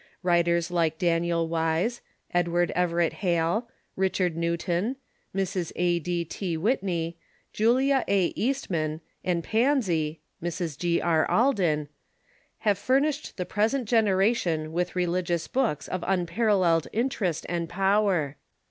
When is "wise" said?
1.47-2.01